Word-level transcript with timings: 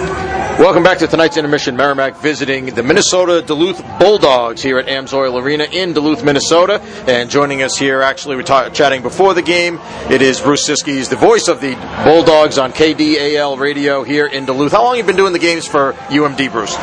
Welcome 0.00 0.82
back 0.82 0.98
to 0.98 1.06
tonight's 1.06 1.36
intermission. 1.36 1.76
Merrimack 1.76 2.16
visiting 2.16 2.66
the 2.66 2.82
Minnesota 2.82 3.42
Duluth 3.42 3.82
Bulldogs 3.98 4.62
here 4.62 4.78
at 4.78 4.86
Amsoil 4.86 5.40
Arena 5.40 5.64
in 5.64 5.92
Duluth, 5.92 6.24
Minnesota. 6.24 6.80
And 7.06 7.30
joining 7.30 7.62
us 7.62 7.76
here, 7.76 8.00
actually, 8.00 8.36
we're 8.36 8.42
ta- 8.42 8.70
chatting 8.70 9.02
before 9.02 9.34
the 9.34 9.42
game. 9.42 9.78
It 10.10 10.22
is 10.22 10.40
Bruce 10.40 10.68
Ciskie. 10.68 10.94
He's 10.94 11.08
the 11.08 11.16
voice 11.16 11.48
of 11.48 11.60
the 11.60 11.74
Bulldogs 12.04 12.56
on 12.58 12.72
KDAL 12.72 13.58
radio 13.58 14.02
here 14.02 14.26
in 14.26 14.46
Duluth. 14.46 14.72
How 14.72 14.84
long 14.84 14.96
have 14.96 15.04
you 15.04 15.06
been 15.06 15.16
doing 15.16 15.32
the 15.34 15.38
games 15.38 15.66
for 15.66 15.92
UMD, 16.08 16.50
Bruce? 16.50 16.76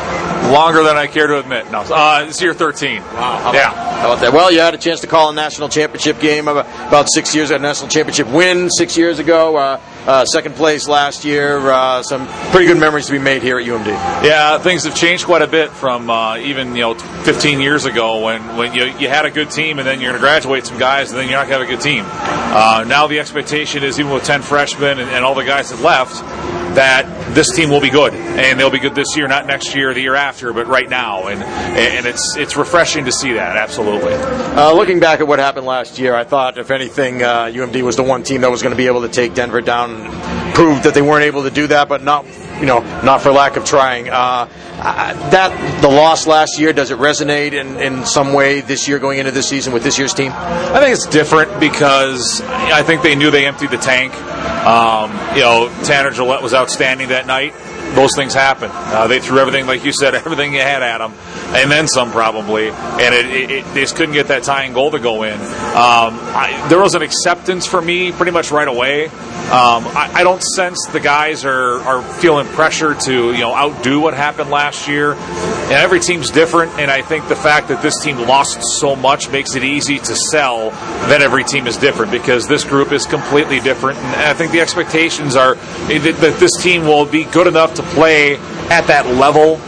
Longer 0.52 0.82
than 0.82 0.96
I 0.96 1.06
care 1.06 1.26
to 1.26 1.38
admit. 1.38 1.70
No, 1.70 1.80
uh, 1.80 2.26
it's 2.28 2.40
year 2.40 2.54
13. 2.54 3.02
Wow. 3.02 3.52
yeah. 3.52 3.70
How 4.00 4.12
about 4.12 4.20
that? 4.22 4.32
Well, 4.32 4.50
you 4.50 4.60
had 4.60 4.74
a 4.74 4.78
chance 4.78 5.00
to 5.00 5.06
call 5.06 5.30
a 5.30 5.34
national 5.34 5.68
championship 5.68 6.20
game 6.20 6.48
about, 6.48 6.66
about 6.88 7.08
six 7.12 7.34
years, 7.34 7.50
ago, 7.50 7.56
a 7.56 7.62
national 7.62 7.90
championship 7.90 8.28
win 8.28 8.70
six 8.70 8.96
years 8.96 9.18
ago. 9.18 9.56
Uh, 9.56 9.80
uh, 10.08 10.24
second 10.24 10.56
place 10.56 10.88
last 10.88 11.24
year. 11.24 11.58
Uh, 11.70 12.02
some 12.02 12.26
pretty 12.50 12.66
good 12.66 12.78
memories 12.78 13.06
to 13.06 13.12
be 13.12 13.18
made 13.18 13.42
here 13.42 13.58
at 13.58 13.66
UMD. 13.66 13.86
Yeah, 14.24 14.58
things 14.58 14.84
have 14.84 14.94
changed 14.94 15.26
quite 15.26 15.42
a 15.42 15.46
bit 15.46 15.70
from 15.70 16.08
uh, 16.08 16.38
even 16.38 16.74
you 16.74 16.80
know 16.80 16.94
15 16.94 17.60
years 17.60 17.84
ago 17.84 18.24
when, 18.24 18.56
when 18.56 18.72
you, 18.72 18.86
you 18.98 19.08
had 19.08 19.26
a 19.26 19.30
good 19.30 19.50
team 19.50 19.78
and 19.78 19.86
then 19.86 20.00
you're 20.00 20.10
going 20.10 20.20
to 20.20 20.26
graduate 20.26 20.66
some 20.66 20.78
guys 20.78 21.10
and 21.10 21.20
then 21.20 21.28
you're 21.28 21.38
not 21.38 21.46
going 21.46 21.60
to 21.60 21.66
have 21.66 21.68
a 21.68 21.76
good 21.76 21.82
team. 21.82 22.04
Uh, 22.08 22.84
now 22.88 23.06
the 23.06 23.20
expectation 23.20 23.84
is 23.84 24.00
even 24.00 24.10
with 24.10 24.24
10 24.24 24.40
freshmen 24.40 24.98
and, 24.98 25.10
and 25.10 25.24
all 25.24 25.34
the 25.34 25.44
guys 25.44 25.68
that 25.70 25.80
left 25.82 26.57
that 26.74 27.34
this 27.34 27.54
team 27.54 27.70
will 27.70 27.80
be 27.80 27.90
good 27.90 28.14
and 28.14 28.58
they'll 28.58 28.70
be 28.70 28.78
good 28.78 28.94
this 28.94 29.16
year, 29.16 29.28
not 29.28 29.46
next 29.46 29.74
year, 29.74 29.94
the 29.94 30.00
year 30.00 30.14
after, 30.14 30.52
but 30.52 30.66
right 30.66 30.88
now. 30.88 31.28
And 31.28 31.42
and 31.42 32.06
it's 32.06 32.36
it's 32.36 32.56
refreshing 32.56 33.04
to 33.06 33.12
see 33.12 33.34
that. 33.34 33.56
Absolutely. 33.56 34.14
Uh, 34.14 34.72
looking 34.72 35.00
back 35.00 35.20
at 35.20 35.26
what 35.26 35.38
happened 35.38 35.66
last 35.66 35.98
year, 35.98 36.14
I 36.14 36.24
thought 36.24 36.58
if 36.58 36.70
anything, 36.70 37.22
uh, 37.22 37.44
UMD 37.44 37.82
was 37.82 37.96
the 37.96 38.02
one 38.02 38.22
team 38.22 38.42
that 38.42 38.50
was 38.50 38.62
going 38.62 38.72
to 38.72 38.76
be 38.76 38.86
able 38.86 39.02
to 39.02 39.08
take 39.08 39.34
Denver 39.34 39.60
down 39.60 39.94
and 39.94 40.54
prove 40.54 40.82
that 40.82 40.94
they 40.94 41.02
weren't 41.02 41.24
able 41.24 41.42
to 41.44 41.50
do 41.50 41.66
that, 41.68 41.88
but 41.88 42.02
not 42.02 42.24
you 42.60 42.66
know 42.66 42.80
not 43.02 43.22
for 43.22 43.32
lack 43.32 43.56
of 43.56 43.64
trying. 43.64 44.08
Uh, 44.08 44.48
that 44.78 45.80
the 45.82 45.88
loss 45.88 46.26
last 46.26 46.58
year 46.58 46.72
does 46.72 46.90
it 46.90 46.98
resonate 46.98 47.52
in, 47.52 47.76
in 47.80 48.06
some 48.06 48.32
way 48.32 48.60
this 48.60 48.86
year 48.86 48.98
going 48.98 49.18
into 49.18 49.32
this 49.32 49.48
season 49.48 49.72
with 49.72 49.82
this 49.82 49.98
year's 49.98 50.14
team? 50.14 50.32
I 50.32 50.78
think 50.80 50.94
it's 50.94 51.06
different 51.06 51.58
because 51.58 52.40
I 52.42 52.82
think 52.82 53.02
they 53.02 53.16
knew 53.16 53.30
they 53.30 53.46
emptied 53.46 53.70
the 53.70 53.78
tank. 53.78 54.14
Um, 54.64 55.10
you 55.34 55.42
know, 55.42 55.68
Tanner 55.84 56.10
Jaillet 56.10 56.42
was 56.42 56.54
outstanding 56.54 57.08
that 57.08 57.26
night. 57.26 57.54
Those 57.94 58.14
things 58.14 58.34
happen. 58.34 58.70
Uh, 58.72 59.06
they 59.06 59.18
threw 59.18 59.38
everything, 59.38 59.66
like 59.66 59.84
you 59.84 59.92
said, 59.92 60.14
everything 60.14 60.52
you 60.52 60.60
had 60.60 60.82
at 60.82 60.98
them, 60.98 61.14
and 61.54 61.70
then 61.70 61.88
some 61.88 62.10
probably. 62.10 62.68
And 62.68 63.14
it, 63.14 63.26
it, 63.26 63.50
it, 63.50 63.64
they 63.74 63.80
just 63.80 63.96
couldn't 63.96 64.14
get 64.14 64.28
that 64.28 64.42
tying 64.42 64.72
goal 64.72 64.90
to 64.90 64.98
go 64.98 65.22
in. 65.22 65.34
Um, 65.34 66.18
I, 66.34 66.66
there 66.68 66.78
was 66.78 66.94
an 66.94 67.02
acceptance 67.02 67.66
for 67.66 67.80
me 67.80 68.12
pretty 68.12 68.32
much 68.32 68.50
right 68.50 68.68
away. 68.68 69.06
Um, 69.48 69.86
I, 69.86 70.10
I, 70.16 70.24
don't 70.24 70.42
sense 70.42 70.86
the 70.88 71.00
guys 71.00 71.46
are, 71.46 71.80
are 71.80 72.02
feeling 72.02 72.46
pressure 72.48 72.94
to 72.94 73.32
you 73.32 73.38
know 73.38 73.54
outdo 73.54 73.98
what 73.98 74.12
happened 74.12 74.50
last 74.50 74.88
year. 74.88 75.14
And 75.14 75.72
every 75.72 76.00
team's 76.00 76.30
different, 76.30 76.72
and 76.72 76.90
I 76.90 77.00
think 77.00 77.28
the 77.28 77.36
fact 77.36 77.68
that 77.68 77.80
this 77.80 77.98
team 78.02 78.18
lost 78.18 78.62
so 78.78 78.94
much 78.94 79.30
makes 79.30 79.54
it 79.54 79.64
easy 79.64 79.98
to 79.98 80.14
sell 80.14 80.70
that 81.08 81.22
every 81.22 81.44
team 81.44 81.66
is 81.66 81.78
different 81.78 82.12
because 82.12 82.46
this 82.46 82.62
group 82.62 82.92
is 82.92 83.06
completely 83.06 83.60
different. 83.60 83.98
And 83.98 84.20
I 84.22 84.34
think 84.34 84.52
the 84.52 84.60
expectations 84.60 85.34
are 85.34 85.54
that 85.54 86.36
this 86.38 86.62
team 86.62 86.82
will 86.82 87.06
be 87.06 87.24
good 87.24 87.46
enough 87.46 87.72
to 87.74 87.82
play 87.82 88.36
at 88.68 88.86
that 88.88 89.06
level 89.06 89.58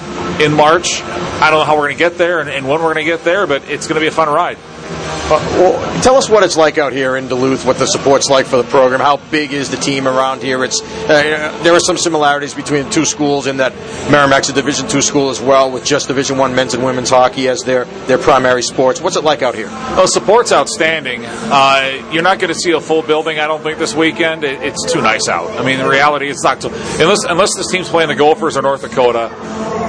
in 0.43 0.53
March. 0.53 1.01
I 1.41 1.49
don't 1.49 1.61
know 1.61 1.65
how 1.65 1.77
we're 1.77 1.87
going 1.87 1.97
to 1.97 1.99
get 1.99 2.19
there 2.19 2.41
and, 2.41 2.51
and 2.51 2.69
when 2.69 2.83
we're 2.83 2.93
going 2.93 3.07
to 3.07 3.11
get 3.11 3.25
there, 3.25 3.47
but 3.47 3.69
it's 3.71 3.87
going 3.87 3.95
to 3.95 4.01
be 4.01 4.09
a 4.09 4.13
fun 4.13 4.29
ride. 4.29 4.59
Uh, 5.31 5.39
well, 5.59 6.03
tell 6.03 6.17
us 6.17 6.29
what 6.29 6.43
it's 6.43 6.57
like 6.57 6.77
out 6.79 6.93
here 6.93 7.17
in 7.17 7.29
Duluth, 7.29 7.65
what 7.65 7.79
the 7.79 7.87
support's 7.87 8.29
like 8.29 8.47
for 8.47 8.57
the 8.57 8.65
program. 8.65 9.01
How 9.01 9.17
big 9.31 9.53
is 9.53 9.71
the 9.71 9.77
team 9.77 10.09
around 10.09 10.43
here? 10.43 10.65
It's 10.65 10.83
uh, 10.83 11.57
there 11.63 11.73
are 11.73 11.81
some 11.81 11.97
similarities 11.97 12.55
between 12.55 12.85
the 12.85 12.91
two 12.91 13.05
schools 13.05 13.47
in 13.47 13.59
that 13.59 13.73
Merrimack's 14.11 14.49
a 14.49 14.53
Division 14.53 14.89
two 14.89 15.03
school 15.03 15.31
as 15.31 15.41
well, 15.41 15.71
with 15.71 15.85
just 15.85 16.09
Division 16.09 16.37
one 16.37 16.55
men's 16.55 16.75
and 16.75 16.85
women's 16.85 17.11
hockey 17.11 17.49
as 17.49 17.63
their 17.63 17.85
their 18.07 18.19
primary 18.19 18.63
sports. 18.63 19.01
What's 19.01 19.17
it 19.17 19.25
like 19.25 19.43
out 19.43 19.55
here? 19.55 19.69
Well, 19.69 20.09
support's 20.09 20.53
outstanding. 20.53 21.25
Uh, 21.27 22.09
you're 22.13 22.23
not 22.23 22.39
going 22.39 22.53
to 22.53 22.59
see 22.59 22.73
a 22.73 22.81
full 22.81 23.03
building, 23.03 23.39
I 23.39 23.47
don't 23.47 23.63
think, 23.63 23.79
this 23.79 23.95
weekend. 23.95 24.43
It, 24.45 24.63
it's 24.63 24.93
too 24.93 25.01
nice 25.01 25.29
out. 25.29 25.51
I 25.61 25.65
mean, 25.65 25.79
the 25.79 25.89
reality 25.89 26.29
is 26.29 26.43
not 26.43 26.65
unless 26.65 27.25
unless 27.25 27.51
this 27.57 27.71
team's 27.71 27.89
playing 27.89 28.09
the 28.09 28.17
Gophers 28.17 28.57
or 28.57 28.63
North 28.63 28.83
Dakota, 28.83 29.31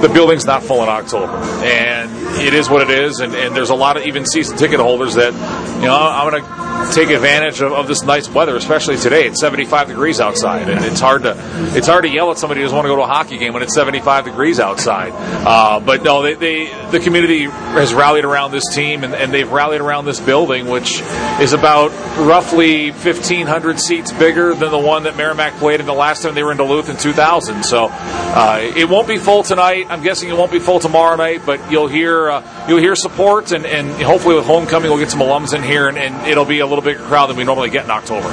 the 0.00 0.08
building's 0.08 0.46
not 0.46 0.62
full 0.62 0.82
in 0.82 0.88
October, 0.88 1.36
and 1.64 2.10
it 2.40 2.54
is 2.54 2.70
what 2.70 2.82
it 2.82 2.90
is. 2.90 3.20
And, 3.20 3.34
and 3.34 3.54
there's 3.56 3.70
a 3.70 3.74
lot 3.74 3.96
of 3.96 4.04
even 4.04 4.24
season 4.26 4.56
ticket 4.56 4.80
holders 4.80 5.11
that 5.14 5.32
you 5.76 5.88
know, 5.88 5.94
I'm 5.96 6.30
going 6.30 6.42
to 6.42 6.61
take 6.90 7.10
advantage 7.10 7.60
of, 7.60 7.72
of, 7.72 7.86
this 7.86 8.02
nice 8.02 8.28
weather, 8.28 8.56
especially 8.56 8.96
today. 8.96 9.26
It's 9.26 9.40
75 9.40 9.88
degrees 9.88 10.20
outside, 10.20 10.68
and 10.68 10.84
it's 10.84 11.00
hard 11.00 11.22
to 11.22 11.34
it's 11.76 11.86
hard 11.86 12.04
to 12.04 12.10
yell 12.10 12.30
at 12.30 12.38
somebody 12.38 12.60
who 12.60 12.64
doesn't 12.64 12.76
want 12.76 12.86
to 12.86 12.90
go 12.90 12.96
to 12.96 13.02
a 13.02 13.06
hockey 13.06 13.38
game 13.38 13.52
when 13.52 13.62
it's 13.62 13.74
75 13.74 14.24
degrees 14.24 14.60
outside. 14.60 15.12
Uh, 15.14 15.80
but 15.80 16.02
no, 16.02 16.22
they, 16.22 16.34
they, 16.34 16.90
the 16.90 17.00
community 17.00 17.44
has 17.44 17.94
rallied 17.94 18.24
around 18.24 18.52
this 18.52 18.74
team, 18.74 19.04
and, 19.04 19.14
and, 19.14 19.32
they've 19.32 19.50
rallied 19.50 19.80
around 19.80 20.04
this 20.04 20.20
building, 20.20 20.68
which 20.68 21.00
is 21.40 21.52
about 21.54 21.90
roughly 22.18 22.90
1,500 22.90 23.80
seats 23.80 24.12
bigger 24.12 24.54
than 24.54 24.70
the 24.70 24.78
one 24.78 25.04
that 25.04 25.16
Merrimack 25.16 25.54
played 25.54 25.80
in 25.80 25.86
the 25.86 25.94
last 25.94 26.22
time 26.22 26.34
they 26.34 26.42
were 26.42 26.52
in 26.52 26.58
Duluth 26.58 26.90
in 26.90 26.96
2000. 26.96 27.62
So 27.64 27.88
uh, 27.90 28.60
it 28.76 28.88
won't 28.88 29.08
be 29.08 29.16
full 29.16 29.42
tonight. 29.42 29.86
I'm 29.88 30.02
guessing 30.02 30.28
it 30.28 30.36
won't 30.36 30.52
be 30.52 30.58
full 30.58 30.80
tomorrow 30.80 31.16
night, 31.16 31.42
but 31.46 31.70
you'll 31.70 31.88
hear 31.88 32.30
uh, 32.30 32.66
you'll 32.68 32.78
hear 32.78 32.94
support, 32.94 33.52
and, 33.52 33.64
and 33.64 33.90
hopefully 34.02 34.34
with 34.34 34.46
homecoming 34.46 34.90
we'll 34.90 34.98
get 35.00 35.10
some 35.10 35.20
alums 35.20 35.54
in 35.54 35.62
here, 35.62 35.88
and, 35.88 35.98
and 35.98 36.26
it'll 36.26 36.44
be 36.44 36.60
a 36.60 36.66
little 36.74 36.84
bigger 36.84 37.04
crowd 37.04 37.26
than 37.26 37.36
we 37.36 37.44
normally 37.44 37.70
get 37.70 37.84
in 37.84 37.90
October. 37.90 38.28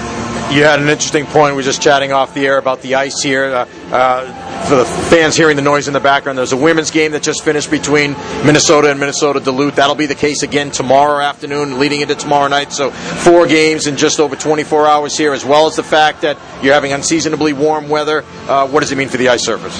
You 0.53 0.63
had 0.63 0.79
an 0.79 0.89
interesting 0.89 1.25
point. 1.27 1.53
We 1.53 1.57
were 1.57 1.63
just 1.63 1.81
chatting 1.81 2.11
off 2.11 2.33
the 2.33 2.47
air 2.47 2.57
about 2.57 2.81
the 2.81 2.95
ice 2.95 3.21
here. 3.21 3.45
Uh, 3.45 3.65
uh, 3.91 4.65
for 4.67 4.75
the 4.77 4.85
fans 4.85 5.35
hearing 5.35 5.55
the 5.55 5.61
noise 5.61 5.87
in 5.87 5.93
the 5.93 5.99
background, 5.99 6.39
there's 6.39 6.53
a 6.53 6.57
women's 6.57 6.89
game 6.89 7.11
that 7.11 7.21
just 7.21 7.43
finished 7.43 7.69
between 7.69 8.13
Minnesota 8.43 8.89
and 8.89 8.99
Minnesota 8.99 9.39
Duluth. 9.39 9.75
That'll 9.75 9.93
be 9.93 10.07
the 10.07 10.15
case 10.15 10.41
again 10.41 10.71
tomorrow 10.71 11.23
afternoon, 11.23 11.77
leading 11.77 12.01
into 12.01 12.15
tomorrow 12.15 12.47
night. 12.47 12.73
So 12.73 12.89
four 12.89 13.45
games 13.45 13.85
in 13.85 13.95
just 13.95 14.19
over 14.19 14.35
24 14.35 14.87
hours 14.87 15.15
here, 15.15 15.33
as 15.33 15.45
well 15.45 15.67
as 15.67 15.75
the 15.75 15.83
fact 15.83 16.21
that 16.21 16.37
you're 16.63 16.73
having 16.73 16.93
unseasonably 16.93 17.53
warm 17.53 17.87
weather. 17.87 18.23
Uh, 18.47 18.67
what 18.67 18.79
does 18.79 18.91
it 18.91 18.97
mean 18.97 19.09
for 19.09 19.17
the 19.17 19.29
ice 19.29 19.45
surface? 19.45 19.77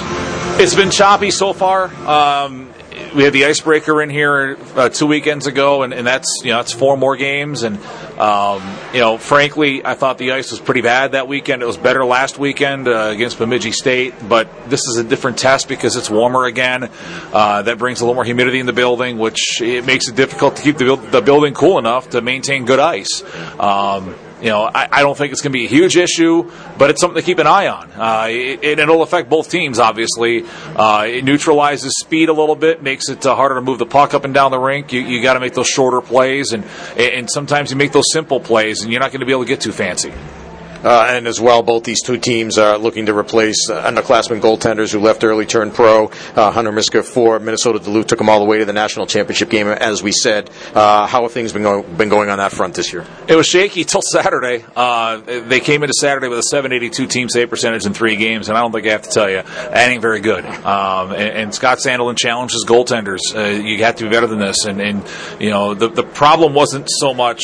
It's 0.60 0.76
been 0.76 0.90
choppy 0.90 1.32
so 1.32 1.52
far. 1.52 1.86
Um, 2.06 2.69
we 3.14 3.24
had 3.24 3.32
the 3.32 3.44
icebreaker 3.44 4.02
in 4.02 4.10
here 4.10 4.56
uh, 4.76 4.88
two 4.88 5.06
weekends 5.06 5.46
ago, 5.46 5.82
and, 5.82 5.92
and 5.92 6.06
that's 6.06 6.40
you 6.42 6.50
know 6.50 6.58
that's 6.58 6.72
four 6.72 6.96
more 6.96 7.16
games. 7.16 7.62
And 7.62 7.78
um, 8.18 8.62
you 8.92 9.00
know, 9.00 9.18
frankly, 9.18 9.84
I 9.84 9.94
thought 9.94 10.18
the 10.18 10.32
ice 10.32 10.50
was 10.50 10.60
pretty 10.60 10.80
bad 10.80 11.12
that 11.12 11.28
weekend. 11.28 11.62
It 11.62 11.66
was 11.66 11.76
better 11.76 12.04
last 12.04 12.38
weekend 12.38 12.88
uh, 12.88 13.10
against 13.12 13.38
Bemidji 13.38 13.72
State, 13.72 14.14
but 14.28 14.48
this 14.70 14.80
is 14.86 14.96
a 14.96 15.04
different 15.04 15.38
test 15.38 15.68
because 15.68 15.96
it's 15.96 16.10
warmer 16.10 16.44
again. 16.44 16.90
Uh, 17.32 17.62
that 17.62 17.78
brings 17.78 18.00
a 18.00 18.04
little 18.04 18.14
more 18.14 18.24
humidity 18.24 18.60
in 18.60 18.66
the 18.66 18.72
building, 18.72 19.18
which 19.18 19.60
it 19.60 19.86
makes 19.86 20.08
it 20.08 20.16
difficult 20.16 20.56
to 20.56 20.62
keep 20.62 20.78
the, 20.78 20.96
the 20.96 21.20
building 21.20 21.54
cool 21.54 21.78
enough 21.78 22.10
to 22.10 22.20
maintain 22.20 22.64
good 22.64 22.80
ice. 22.80 23.22
Um, 23.58 24.14
you 24.40 24.48
know, 24.48 24.62
I, 24.62 24.88
I 24.90 25.02
don't 25.02 25.16
think 25.16 25.32
it's 25.32 25.42
going 25.42 25.52
to 25.52 25.58
be 25.58 25.66
a 25.66 25.68
huge 25.68 25.96
issue, 25.96 26.50
but 26.78 26.90
it's 26.90 27.00
something 27.00 27.20
to 27.20 27.24
keep 27.24 27.38
an 27.38 27.46
eye 27.46 27.68
on. 27.68 27.90
Uh, 27.92 28.26
it, 28.28 28.78
it'll 28.78 29.02
affect 29.02 29.28
both 29.28 29.50
teams, 29.50 29.78
obviously. 29.78 30.44
Uh, 30.74 31.06
it 31.08 31.24
neutralizes 31.24 31.92
speed 31.98 32.28
a 32.28 32.32
little 32.32 32.56
bit, 32.56 32.82
makes 32.82 33.08
it 33.08 33.24
uh, 33.26 33.34
harder 33.34 33.56
to 33.56 33.60
move 33.60 33.78
the 33.78 33.86
puck 33.86 34.14
up 34.14 34.24
and 34.24 34.32
down 34.32 34.50
the 34.50 34.58
rink. 34.58 34.92
You, 34.92 35.00
you 35.00 35.22
got 35.22 35.34
to 35.34 35.40
make 35.40 35.54
those 35.54 35.68
shorter 35.68 36.00
plays, 36.00 36.52
and 36.52 36.64
and 36.96 37.30
sometimes 37.30 37.70
you 37.70 37.76
make 37.76 37.92
those 37.92 38.10
simple 38.12 38.40
plays, 38.40 38.82
and 38.82 38.90
you're 38.90 39.00
not 39.00 39.10
going 39.10 39.20
to 39.20 39.26
be 39.26 39.32
able 39.32 39.44
to 39.44 39.48
get 39.48 39.60
too 39.60 39.72
fancy. 39.72 40.12
Uh, 40.82 41.06
and 41.10 41.26
as 41.26 41.40
well, 41.40 41.62
both 41.62 41.84
these 41.84 42.02
two 42.02 42.16
teams 42.18 42.58
are 42.58 42.78
looking 42.78 43.06
to 43.06 43.16
replace 43.16 43.68
underclassmen 43.68 44.40
goaltenders 44.40 44.92
who 44.92 45.00
left 45.00 45.24
early, 45.24 45.46
turned 45.46 45.74
pro. 45.74 46.10
Uh, 46.34 46.50
Hunter 46.50 46.72
Miska 46.72 47.02
for 47.02 47.38
Minnesota 47.38 47.78
Duluth 47.78 48.06
took 48.06 48.18
them 48.18 48.28
all 48.28 48.40
the 48.40 48.46
way 48.46 48.58
to 48.58 48.64
the 48.64 48.72
national 48.72 49.06
championship 49.06 49.50
game, 49.50 49.66
as 49.68 50.02
we 50.02 50.12
said. 50.12 50.50
Uh, 50.74 51.06
how 51.06 51.22
have 51.22 51.32
things 51.32 51.52
been 51.52 51.62
going, 51.62 51.96
been 51.96 52.08
going 52.08 52.30
on 52.30 52.38
that 52.38 52.52
front 52.52 52.74
this 52.74 52.92
year? 52.92 53.06
It 53.28 53.36
was 53.36 53.46
shaky 53.46 53.84
till 53.84 54.02
Saturday. 54.02 54.64
Uh, 54.74 55.18
they 55.18 55.60
came 55.60 55.82
into 55.82 55.94
Saturday 55.94 56.28
with 56.28 56.38
a 56.38 56.44
782 56.44 57.06
team 57.06 57.28
save 57.28 57.50
percentage 57.50 57.84
in 57.84 57.92
three 57.92 58.16
games, 58.16 58.48
and 58.48 58.56
I 58.56 58.62
don't 58.62 58.72
think 58.72 58.86
I 58.86 58.90
have 58.90 59.02
to 59.02 59.10
tell 59.10 59.28
you, 59.28 59.42
that 59.42 59.88
ain't 59.88 60.02
very 60.02 60.20
good. 60.20 60.44
Um, 60.44 61.12
and, 61.12 61.20
and, 61.20 61.54
Scott 61.54 61.78
Sandelin 61.78 62.16
challenges 62.16 62.64
goaltenders. 62.66 63.20
Uh, 63.34 63.60
you 63.60 63.84
have 63.84 63.96
to 63.96 64.04
be 64.04 64.10
better 64.10 64.26
than 64.26 64.38
this. 64.38 64.64
And, 64.64 64.80
and 64.80 65.04
you 65.38 65.50
know, 65.50 65.74
the, 65.74 65.88
the 65.88 66.02
problem 66.02 66.54
wasn't 66.54 66.88
so 66.88 67.12
much, 67.12 67.42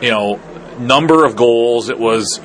you 0.00 0.10
know, 0.10 0.38
number 0.78 1.24
of 1.24 1.36
goals, 1.36 1.88
it 1.88 1.98
was 1.98 2.40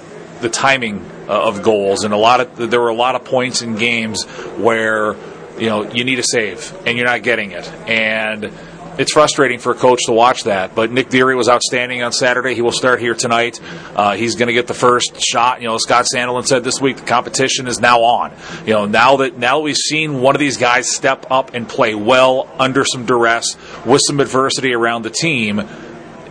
the 0.45 0.49
timing 0.51 1.03
uh, 1.27 1.47
of 1.47 1.63
goals, 1.63 2.03
and 2.03 2.13
a 2.13 2.17
lot 2.17 2.39
of 2.39 2.69
there 2.69 2.79
were 2.79 2.89
a 2.89 2.95
lot 2.95 3.15
of 3.15 3.25
points 3.25 3.63
in 3.63 3.75
games 3.75 4.23
where 4.57 5.15
you 5.57 5.67
know 5.67 5.91
you 5.91 6.03
need 6.03 6.19
a 6.19 6.23
save 6.23 6.71
and 6.85 6.97
you're 6.97 7.07
not 7.07 7.23
getting 7.23 7.51
it, 7.51 7.67
and 7.87 8.51
it's 8.99 9.11
frustrating 9.11 9.57
for 9.57 9.71
a 9.71 9.75
coach 9.75 10.01
to 10.05 10.13
watch 10.13 10.43
that. 10.43 10.75
But 10.75 10.91
Nick 10.91 11.09
Deery 11.09 11.35
was 11.35 11.49
outstanding 11.49 12.03
on 12.03 12.13
Saturday. 12.13 12.53
He 12.53 12.61
will 12.61 12.71
start 12.71 12.99
here 12.99 13.15
tonight. 13.15 13.59
Uh, 13.95 14.15
he's 14.15 14.35
going 14.35 14.47
to 14.47 14.53
get 14.53 14.67
the 14.67 14.75
first 14.75 15.19
shot. 15.19 15.61
You 15.61 15.67
know, 15.67 15.79
Scott 15.79 16.05
Sandelin 16.13 16.45
said 16.45 16.63
this 16.63 16.79
week 16.79 16.97
the 16.97 17.05
competition 17.05 17.67
is 17.67 17.79
now 17.79 18.01
on. 18.01 18.31
You 18.67 18.73
know, 18.73 18.85
now 18.85 19.17
that 19.17 19.39
now 19.39 19.61
we've 19.61 19.75
seen 19.75 20.21
one 20.21 20.35
of 20.35 20.39
these 20.39 20.57
guys 20.57 20.93
step 20.93 21.25
up 21.31 21.55
and 21.55 21.67
play 21.67 21.95
well 21.95 22.47
under 22.59 22.85
some 22.85 23.07
duress 23.07 23.57
with 23.83 24.01
some 24.05 24.19
adversity 24.19 24.75
around 24.75 25.01
the 25.01 25.09
team 25.09 25.67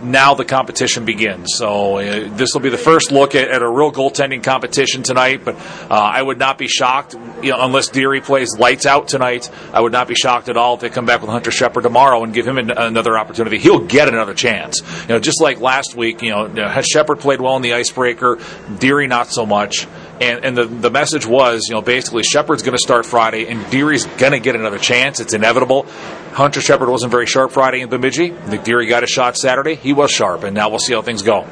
now 0.02 0.35
the 0.35 0.44
competition 0.44 1.05
begins. 1.05 1.50
So 1.56 1.99
uh, 1.99 2.29
this 2.37 2.55
will 2.55 2.61
be 2.61 2.70
the 2.70 2.79
first 2.79 3.12
look 3.12 3.35
at, 3.35 3.49
at, 3.49 3.62
a 3.62 3.69
real 3.69 3.93
goaltending 3.93 4.43
competition 4.43 5.02
tonight. 5.02 5.44
But 5.44 5.56
uh, 5.56 5.94
I 5.94 6.23
would 6.23 6.38
not 6.38 6.58
be 6.58 6.69
shocked, 6.69 7.14
you 7.43 7.50
know, 7.50 7.58
unless 7.61 7.91
Deery 7.91 8.23
plays 8.23 8.56
lights 8.58 8.87
out 8.87 9.08
tonight. 9.08 9.50
I 9.73 9.81
would 9.81 9.93
not 9.93 10.08
be 10.08 10.14
shocked 10.14 10.49
at 10.49 10.56
all 10.56 10.75
if 10.75 10.81
they 10.81 10.91
come 10.91 11.06
back 11.06 11.20
with 11.20 11.31
Hunter 11.31 11.50
Shepard 11.50 11.82
tomorrow 11.82 12.23
and 12.23 12.32
give 12.32 12.46
him 12.46 12.58
an, 12.58 12.70
another 12.70 13.19
opportunity. 13.19 13.58
He'll 13.58 13.87
get 13.87 14.08
another 14.08 14.35
chance. 14.35 14.81
You 15.02 15.08
know, 15.08 15.19
just 15.19 15.41
like 15.41 15.61
last 15.61 15.94
week. 15.94 16.23
You 16.23 16.31
know, 16.31 16.82
Shepard 16.82 17.20
played 17.20 17.41
well 17.41 17.56
in 17.56 17.62
the 17.62 17.75
icebreaker. 17.75 18.38
Deery 18.79 19.06
not 19.06 19.29
so 19.29 19.46
much. 19.46 19.87
And, 20.20 20.44
and 20.44 20.56
the, 20.56 20.64
the 20.64 20.91
message 20.91 21.26
was, 21.26 21.67
you 21.69 21.75
know, 21.75 21.82
basically 21.82 22.23
Shepard's 22.23 22.62
going 22.62 22.76
to 22.76 22.82
start 22.82 23.05
Friday 23.05 23.49
and 23.49 23.64
Deery's 23.64 24.06
going 24.06 24.32
to 24.32 24.38
get 24.38 24.55
another 24.55 24.79
chance. 24.79 25.19
It's 25.19 25.35
inevitable. 25.35 25.87
Hunter 26.34 26.60
Shepard 26.60 26.88
wasn't 26.88 27.12
very 27.12 27.26
sharp 27.26 27.52
Friday 27.52 27.81
in 27.81 27.88
Bemidji. 27.88 28.31
Nick 28.31 28.64
Deery 28.64 28.88
got 28.88 29.04
a 29.04 29.06
shot 29.06 29.36
Saturday. 29.36 29.76
He 29.76 29.92
was 29.92 30.10
sharp, 30.10 30.42
and 30.42 30.52
now 30.52 30.69
we'll 30.69 30.81
see 30.81 30.92
how 30.92 31.00
things 31.00 31.22
go. 31.22 31.46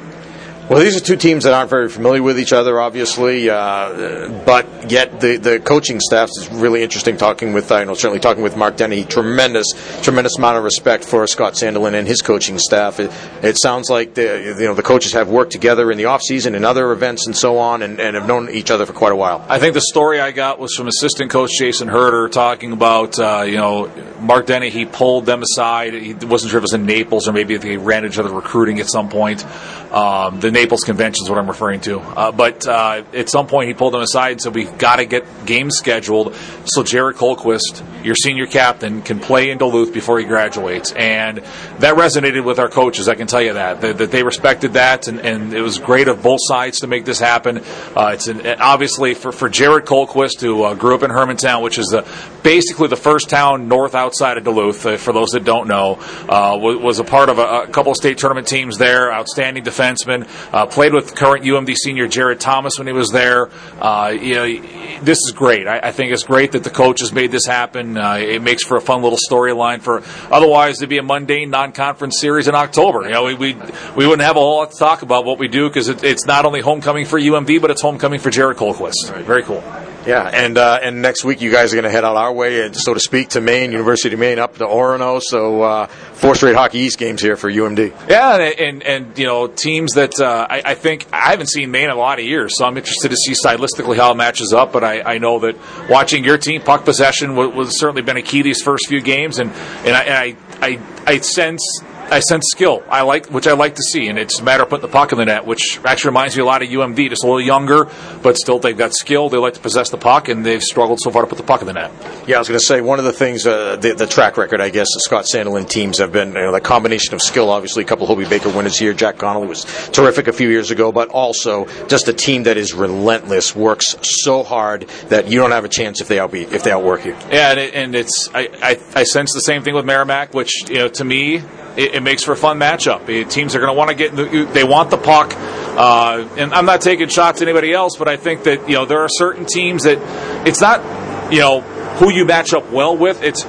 Well, 0.69 0.79
these 0.79 0.97
are 0.97 1.01
two 1.01 1.17
teams 1.17 1.43
that 1.43 1.53
aren't 1.53 1.71
very 1.71 1.89
familiar 1.89 2.23
with 2.23 2.39
each 2.39 2.53
other, 2.53 2.81
obviously, 2.81 3.51
uh, 3.51 4.43
but 4.47 4.91
yet 4.91 5.21
the, 5.21 5.37
the 5.37 5.59
coaching 5.59 5.99
staff 5.99 6.29
is 6.29 6.49
really 6.51 6.85
interesting. 6.85 7.17
Talking 7.17 7.53
with, 7.53 7.71
uh, 7.73 7.81
you 7.81 7.87
know, 7.87 7.95
certainly 7.95 8.21
talking 8.21 8.45
with 8.45 8.57
Mark 8.57 8.77
Dennehy, 8.77 9.05
tremendous, 9.05 9.67
tremendous 10.03 10.39
amount 10.39 10.59
of 10.59 10.65
respect 10.65 11.05
for 11.05 11.27
Scott 11.27 11.55
Sandelin 11.55 11.95
and 11.95 12.07
his 12.07 12.23
coaching 12.23 12.59
staff. 12.59 13.01
It, 13.01 13.11
it 13.43 13.61
sounds 13.61 13.91
like 13.91 14.15
the, 14.15 14.57
you 14.59 14.67
know 14.67 14.75
the 14.75 14.85
coaches 14.85 15.13
have 15.15 15.29
worked 15.29 15.51
together 15.51 15.91
in 15.91 15.99
the 15.99 16.05
off 16.05 16.23
season 16.23 16.55
and 16.55 16.65
other 16.65 16.93
events 16.93 17.27
and 17.27 17.37
so 17.37 17.59
on, 17.59 17.83
and, 17.83 18.01
and 18.01 18.15
have 18.15 18.29
known 18.29 18.49
each 18.49 18.71
other 18.71 18.87
for 18.87 18.93
quite 18.93 19.13
a 19.13 19.17
while. 19.17 19.45
I 19.49 19.59
think 19.59 19.75
the 19.75 19.81
story 19.81 20.21
I 20.21 20.31
got 20.31 20.61
was 20.61 20.75
from 20.77 20.87
assistant 20.87 21.33
coach 21.33 21.51
Jason 21.59 21.89
Herter 21.89 22.29
talking 22.29 22.71
about, 22.73 23.19
uh, 23.19 23.43
you 23.43 23.57
know, 23.57 23.91
Mark 24.21 24.47
Dennehy. 24.47 24.71
He 24.71 24.85
pulled 24.85 25.27
them 25.27 25.43
aside. 25.43 25.93
He 25.95 26.15
wasn't 26.15 26.51
sure 26.51 26.59
if 26.59 26.63
it 26.63 26.71
was 26.71 26.75
in 26.75 26.87
Naples 26.87 27.27
or 27.27 27.33
maybe 27.33 27.57
they 27.57 27.77
ran 27.77 28.07
each 28.07 28.19
other 28.19 28.33
recruiting 28.33 28.79
at 28.79 28.87
some 28.89 29.09
point. 29.09 29.45
Um, 29.93 30.41
Naples 30.53 30.85
convention 30.85 31.25
is 31.25 31.31
what 31.31 31.39
I'm 31.39 31.49
referring 31.49 31.81
to. 31.83 32.01
Uh, 32.01 32.33
but 32.33 32.67
uh, 32.67 33.05
at 33.13 33.29
some 33.29 33.47
point, 33.47 33.69
he 33.69 33.75
pulled 33.75 33.95
them 33.95 34.03
aside 34.03 34.33
and 34.33 34.41
said, 34.41 34.55
We've 34.55 34.77
got 34.79 34.97
to 34.97 35.05
get 35.05 35.25
games 35.47 35.77
scheduled 35.77 36.35
so 36.65 36.83
Jared 36.83 37.17
Kolquist, 37.17 37.83
your 38.05 38.15
senior 38.15 38.47
captain, 38.47 39.03
can 39.03 39.19
play 39.19 39.51
in 39.51 39.59
Duluth 39.59 39.93
before 39.93 40.19
he 40.19 40.25
graduates. 40.25 40.93
And 40.93 41.39
that 41.79 41.97
resonated 41.97 42.45
with 42.45 42.59
our 42.59 42.69
coaches, 42.69 43.09
I 43.09 43.15
can 43.15 43.27
tell 43.27 43.43
you 43.43 43.55
that. 43.55 43.81
That, 43.81 43.99
that 43.99 44.11
they 44.11 44.23
respected 44.23 44.75
that, 44.75 45.09
and, 45.09 45.21
and, 45.21 45.53
it 45.53 45.61
was 45.61 45.79
great 45.79 46.09
of 46.09 46.23
both 46.23 46.41
sides 46.43 46.81
to 46.81 46.87
make 46.87 47.05
this 47.05 47.19
happen. 47.19 47.59
Uh, 47.97 48.13
it's 48.15 48.29
an, 48.29 48.47
obviously 48.61 49.15
for, 49.15 49.33
for 49.33 49.49
Jared 49.49 49.85
Kolquist, 49.85 50.41
who 50.41 50.63
uh, 50.63 50.75
grew 50.75 50.95
up 50.95 51.03
in 51.03 51.11
Hermantown, 51.11 51.63
which 51.63 51.79
is 51.79 51.89
the, 51.89 52.07
basically 52.43 52.89
the 52.89 52.97
first 52.97 53.29
town 53.29 53.69
north 53.69 53.95
outside 53.95 54.39
of 54.39 54.45
Duluth, 54.45 54.87
uh, 54.87 54.97
for 54.97 55.13
those 55.13 55.31
that 55.31 55.45
don't 55.45 55.69
know, 55.69 55.99
uh, 56.29 56.57
was, 56.61 56.77
was, 56.79 56.99
a 56.99 57.05
part 57.05 57.29
of 57.29 57.39
a, 57.39 57.63
a 57.63 57.67
couple 57.67 57.91
of 57.91 57.97
state 57.97 58.19
tournament 58.19 58.47
teams 58.47 58.79
there, 58.79 59.13
outstanding 59.13 59.65
defenseman. 59.65 60.27
Uh, 60.53 60.67
played 60.67 60.93
with 60.93 61.15
current 61.15 61.45
UMD 61.45 61.75
senior 61.77 62.09
Jared 62.09 62.41
Thomas 62.41 62.79
when 62.79 62.87
he 62.87 62.93
was 62.93 63.11
there. 63.11 63.51
Uh, 63.81 64.15
you 64.19 64.35
know, 64.35 65.01
this 65.03 65.19
is 65.19 65.33
great. 65.33 65.67
I, 65.67 65.79
I, 65.79 65.93
think 65.93 66.13
it's 66.13 66.25
great 66.25 66.53
that 66.53 66.65
the 66.65 66.71
coach 66.71 67.01
has 67.01 67.13
made 67.13 67.31
this 67.31 67.47
happen. 67.47 67.97
Uh, 67.97 68.15
it 68.15 68.43
makes 68.43 68.65
for 68.65 68.77
a 68.77 68.81
fun 68.81 69.03
little 69.03 69.19
storyline 69.19 69.81
for 69.81 70.03
otherwise 70.33 70.79
to 70.79 70.87
be 70.87 70.99
a 70.99 71.03
mundane 71.03 71.51
non-conference 71.51 72.21
series 72.21 72.49
in 72.49 72.55
October. 72.55 73.03
You 73.03 73.11
know, 73.11 73.25
we 73.25 73.35
we, 73.35 73.55
we 73.97 74.07
wouldn't 74.07 74.23
have 74.23 74.37
a 74.37 74.41
whole 74.41 74.59
lot 74.59 74.73
to 74.73 74.79
talk 74.79 75.03
about 75.03 75.25
what 75.25 75.39
we 75.39 75.49
do 75.49 75.69
because 75.69 75.89
it, 75.89 76.05
it's 76.05 76.27
not 76.27 76.45
only 76.45 76.61
homecoming 76.61 77.07
for 77.07 77.19
UMD, 77.19 77.61
but 77.61 77.71
it's 77.71 77.83
homecoming 77.83 78.21
for 78.21 78.31
Jared 78.31 78.57
Kolquist. 78.57 79.11
Right. 79.11 79.25
Very 79.25 79.43
cool. 79.43 79.63
Yeah, 80.07 80.29
and 80.29 80.59
uh, 80.59 80.81
and 80.83 81.01
next 81.01 81.25
week 81.25 81.41
you 81.41 81.53
guys 81.53 81.73
are 81.73 81.77
going 81.77 81.85
to 81.85 81.91
head 81.91 82.05
out 82.05 82.17
our 82.17 82.33
way, 82.33 82.65
uh, 82.65 82.73
so 82.73 82.93
to 82.93 83.01
speak, 83.01 83.31
to 83.31 83.41
Maine, 83.41 83.71
University 83.71 84.15
of 84.15 84.21
Maine, 84.21 84.39
up 84.39 84.59
to 84.59 84.65
Orono. 84.65 85.21
So 85.23 85.63
uh, 85.63 85.87
four 85.87 86.35
straight 86.35 86.57
Hockey 86.57 86.81
East 86.81 86.99
games 86.99 87.23
here 87.23 87.37
for 87.37 87.51
UMD. 87.51 88.09
Yeah, 88.09 88.37
and 88.37 88.83
and, 88.83 89.19
you 89.19 89.27
know 89.27 89.47
teams 89.47 89.93
that 89.93 90.19
uh, 90.21 90.47
I, 90.51 90.63
I, 90.65 90.75
think 90.75 91.07
I 91.13 91.31
haven't 91.31 91.49
seen 91.49 91.71
Maine 91.71 91.85
in 91.85 91.91
a 91.91 91.97
lot 91.97 92.19
of 92.19 92.25
years, 92.25 92.59
so 92.59 92.65
I'm 92.65 92.77
interested 92.77 93.11
to 93.11 93.17
see 93.17 93.33
stylistically 93.33 93.97
how 93.97 94.13
it 94.13 94.17
matches 94.17 94.53
up. 94.53 94.73
But 94.73 94.83
I, 94.83 95.03
I 95.03 95.19
know 95.19 95.39
that 95.41 95.57
watching 95.89 96.25
your 96.25 96.39
team, 96.39 96.63
puck 96.63 96.85
possession 96.85 97.37
was, 97.37 97.55
was 97.55 97.79
certainly 97.79 98.03
been 98.03 98.17
a 98.17 98.23
key 98.23 98.43
these 98.43 98.63
first 98.63 98.89
few 98.89 99.01
games, 99.01 99.39
and 99.39 99.51
and 99.85 99.97
I, 99.97 100.03
and 100.03 100.15
I, 100.15 100.67
I, 100.67 100.79
I 101.07 101.19
sense 101.19 101.63
I 102.11 102.21
sense 102.21 102.45
skill. 102.51 102.83
I 102.89 103.03
like, 103.03 103.27
which 103.27 103.47
I 103.47 103.53
like 103.53 103.75
to 103.77 103.83
see, 103.83 104.09
and 104.09 104.19
it's 104.19 104.41
a 104.41 104.45
matter 104.45 104.63
of 104.63 104.69
putting 104.69 104.87
the 104.87 104.93
puck 104.93 105.13
in 105.13 105.19
the 105.19 105.25
net, 105.25 105.47
which 105.47 105.81
actually 105.85 106.11
reminds 106.11 106.37
me 106.37 106.43
a 106.43 106.45
lot 106.45 106.63
of 106.63 106.69
UMD, 106.69 107.09
just 107.09 107.25
a 107.25 107.27
little 107.27 107.41
younger, 107.41 107.89
but 108.23 108.37
still 108.37 108.59
they've 108.59 108.77
got 108.77 108.93
skill. 108.95 109.29
They 109.29 109.39
like 109.39 109.55
to 109.55 109.61
possess 109.61 109.91
the 109.91 109.97
puck, 109.97 110.29
and 110.29 110.45
they've 110.45 110.63
struggled 110.63 111.01
so 111.01 111.11
far 111.11 111.23
to 111.23 111.29
put 111.29 111.39
the 111.39 111.45
puck 111.45 111.61
in 111.61 111.67
the 111.67 111.73
net. 111.73 111.91
Yeah, 112.27 112.37
I 112.37 112.39
was 112.41 112.49
going 112.49 112.61
to 112.61 112.67
say 112.67 112.81
one 112.81 112.99
of 112.99 113.05
the 113.05 113.13
things, 113.13 113.47
uh, 113.47 113.77
the, 113.77 113.95
the, 113.95 114.07
track 114.07 114.37
record, 114.37 114.61
I 114.61 114.69
guess, 114.69 114.89
the 114.95 115.01
Scott 115.01 115.25
Sandelin 115.33 115.69
teams 115.69 115.99
have 115.99 116.13
been 116.13 116.29
you 116.29 116.35
know, 116.35 116.53
the 116.53 116.61
combination 116.61 117.15
of 117.15 117.23
skill. 117.23 117.51
Obviously, 117.51 117.83
a 117.83 117.87
couple 117.87 118.05
of 118.05 118.09
Hobey 118.09 118.29
Baker 118.29 118.51
winners 118.51 118.79
here. 118.79 118.93
Jack 118.93 119.19
Connolly 119.19 119.49
was 119.49 119.65
terrific 119.93 120.29
a 120.29 120.33
few 120.33 120.49
years 120.49 120.71
ago, 120.71 120.93
but 120.93 121.09
also 121.09 121.67
just 121.87 122.09
a 122.09 122.13
team 122.13 122.43
that 122.45 122.57
is 122.57 122.75
relentless, 122.75 123.57
works 123.57 123.97
so 124.03 124.43
hard 124.43 124.83
that 125.09 125.29
you 125.29 125.39
don't 125.39 125.51
have 125.51 125.65
a 125.65 125.69
chance 125.69 126.01
if 126.01 126.09
they 126.09 126.17
outbeat 126.17 126.53
if 126.53 126.63
they 126.63 126.71
outwork 126.71 127.05
you. 127.05 127.13
Yeah, 127.31 127.51
and, 127.51 127.59
it, 127.59 127.75
and 127.75 127.95
it's 127.95 128.29
I, 128.35 128.49
I, 128.63 129.01
I 129.01 129.05
sense 129.05 129.33
the 129.33 129.41
same 129.41 129.63
thing 129.63 129.75
with 129.75 129.85
Merrimack, 129.85 130.35
which 130.35 130.69
you 130.69 130.77
know 130.77 130.89
to 130.89 131.05
me 131.05 131.43
it, 131.77 131.95
it 131.97 132.03
makes 132.03 132.25
for 132.25 132.33
a 132.33 132.37
fun 132.37 132.59
matchup. 132.59 133.09
It, 133.09 133.31
teams 133.31 133.55
are 133.55 133.59
going 133.59 133.73
to 133.73 133.77
want 133.77 133.91
to 133.91 133.97
get 133.97 134.15
the, 134.15 134.49
they 134.53 134.65
want 134.65 134.91
the 134.91 134.99
puck. 134.99 135.35
Uh, 135.37 136.29
and 136.37 136.53
I'm 136.53 136.67
not 136.67 136.81
taking 136.81 137.09
shots 137.09 137.41
at 137.41 137.49
anybody 137.49 137.73
else, 137.73 137.97
but 137.97 138.09
I 138.09 138.17
think 138.17 138.45
that 138.45 138.69
you 138.69 138.75
know 138.75 138.85
there 138.85 139.01
are 139.01 139.09
certain 139.09 139.47
teams 139.47 139.85
that 139.85 139.99
it's 140.47 140.61
not 140.61 141.33
you 141.33 141.41
know 141.41 141.61
who 141.61 142.11
you 142.11 142.25
match 142.25 142.53
up 142.53 142.71
well 142.71 142.97
with. 142.97 143.23
It's 143.23 143.45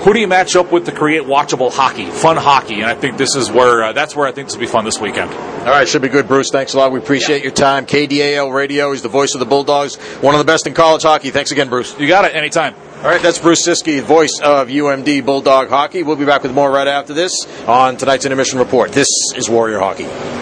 who 0.00 0.14
do 0.14 0.20
you 0.20 0.26
match 0.26 0.56
up 0.56 0.72
with 0.72 0.86
to 0.86 0.92
create 0.92 1.22
watchable 1.22 1.72
hockey, 1.72 2.06
fun 2.06 2.36
hockey? 2.36 2.80
And 2.80 2.86
I 2.86 2.94
think 2.94 3.18
this 3.18 3.36
is 3.36 3.50
where 3.50 3.82
uh, 3.82 3.92
that's 3.92 4.16
where 4.16 4.26
I 4.26 4.32
think 4.32 4.48
this 4.48 4.56
will 4.56 4.60
be 4.60 4.66
fun 4.66 4.84
this 4.84 4.98
weekend. 4.98 5.30
All 5.30 5.66
right, 5.66 5.86
should 5.86 6.00
be 6.00 6.08
good, 6.08 6.26
Bruce. 6.26 6.50
Thanks 6.50 6.72
a 6.72 6.78
lot. 6.78 6.90
We 6.90 6.98
appreciate 6.98 7.38
yeah. 7.38 7.44
your 7.44 7.52
time. 7.52 7.84
KDAL 7.84 8.52
Radio 8.52 8.92
is 8.92 9.02
the 9.02 9.08
voice 9.08 9.34
of 9.34 9.40
the 9.40 9.46
Bulldogs, 9.46 9.96
one 10.22 10.34
of 10.34 10.38
the 10.38 10.44
best 10.44 10.66
in 10.66 10.72
college 10.72 11.02
hockey. 11.02 11.30
Thanks 11.30 11.52
again, 11.52 11.68
Bruce. 11.68 11.98
You 11.98 12.08
got 12.08 12.24
it. 12.24 12.34
Anytime. 12.34 12.74
All 12.96 13.06
right, 13.06 13.22
that's 13.22 13.38
Bruce 13.38 13.66
Ciskie, 13.66 14.02
voice 14.02 14.40
of 14.42 14.68
UMD 14.68 15.24
Bulldog 15.24 15.68
Hockey. 15.68 16.02
We'll 16.02 16.16
be 16.16 16.26
back 16.26 16.42
with 16.42 16.52
more 16.52 16.70
right 16.70 16.88
after 16.88 17.14
this 17.14 17.32
on 17.66 17.96
tonight's 17.96 18.26
intermission 18.26 18.58
report. 18.58 18.92
This 18.92 19.08
is 19.36 19.48
Warrior 19.48 19.78
Hockey. 19.78 20.39